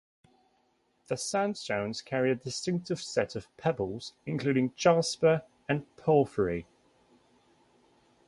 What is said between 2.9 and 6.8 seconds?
set of pebbles, including jasper and porphyry.